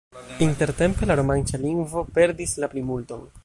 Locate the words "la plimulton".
2.65-3.25